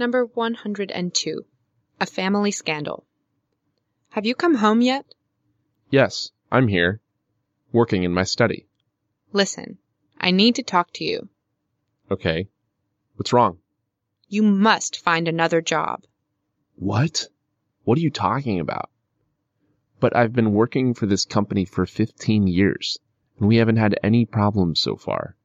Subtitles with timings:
[0.00, 1.44] Number 102.
[2.00, 3.04] A Family Scandal.
[4.08, 5.04] Have you come home yet?
[5.90, 7.02] Yes, I'm here,
[7.70, 8.66] working in my study.
[9.34, 9.76] Listen,
[10.18, 11.28] I need to talk to you.
[12.10, 12.48] Okay.
[13.16, 13.58] What's wrong?
[14.26, 16.04] You must find another job.
[16.76, 17.28] What?
[17.84, 18.88] What are you talking about?
[20.00, 22.98] But I've been working for this company for 15 years,
[23.38, 25.36] and we haven't had any problems so far.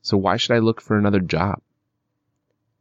[0.00, 1.60] So why should I look for another job?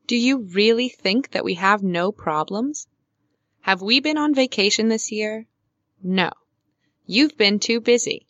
[0.08, 2.88] Do you really think that we have no problems?
[3.62, 5.48] Have we been on vacation this year?
[6.04, 6.32] No.
[7.08, 8.27] You've been too busy.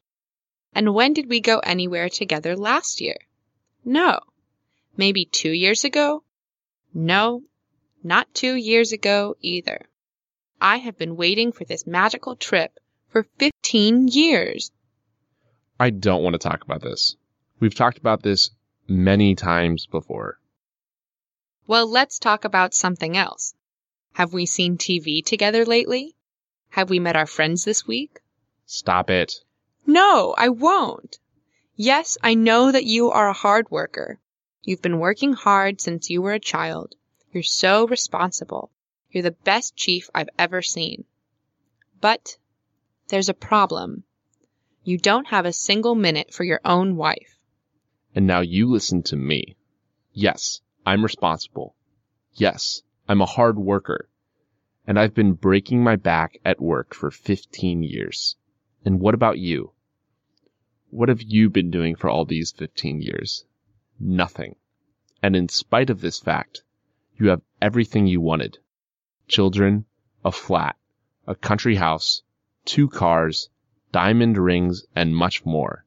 [0.74, 3.18] And when did we go anywhere together last year?
[3.84, 4.20] No.
[4.96, 6.24] Maybe two years ago?
[6.94, 7.44] No,
[8.04, 9.82] not two years ago either.
[10.62, 14.72] I have been waiting for this magical trip for 15 years.
[15.78, 17.18] I don't want to talk about this.
[17.60, 18.52] We've talked about this
[18.88, 20.40] many times before.
[21.68, 23.55] Well, let's talk about something else.
[24.14, 26.16] Have we seen TV together lately?
[26.70, 28.20] Have we met our friends this week?
[28.68, 29.44] Stop it.
[29.88, 31.18] No, I won't.
[31.76, 34.20] Yes, I know that you are a hard worker.
[34.62, 36.96] You've been working hard since you were a child.
[37.32, 38.71] You're so responsible.
[39.10, 41.05] You're the best chief I've ever seen.
[41.99, 42.38] But
[43.08, 44.04] there's a problem.
[44.84, 47.40] You don't have a single minute for your own wife.
[48.13, 49.55] And now you listen to me.
[50.13, 51.76] Yes, I'm responsible.
[52.34, 54.08] Yes, I'm a hard worker.
[54.86, 58.36] And I've been breaking my back at work for 15 years.
[58.84, 59.72] And what about you?
[60.92, 63.46] What have you been doing for all these 15 years?
[64.00, 64.56] Nothing.
[65.24, 66.64] And in spite of this fact,
[67.18, 68.59] you have everything you wanted.
[69.28, 69.86] Children,
[70.24, 70.75] a flat,
[71.25, 72.22] a country house,
[72.64, 73.50] two cars,
[73.92, 75.86] diamond rings, and much more.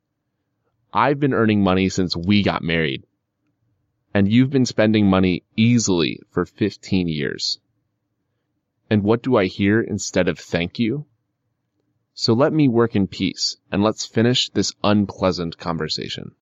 [0.93, 3.05] I've been earning money since we got married.
[4.14, 7.59] And you've been spending money easily for 15 years.
[8.91, 11.06] And what do I hear instead of thank you?
[12.15, 16.34] So let me work in peace and let's finish this unpleasant conversation.